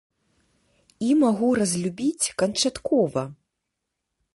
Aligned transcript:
І 1.09 1.11
магу 1.23 1.47
разлюбіць 1.61 2.33
канчаткова! 2.43 3.21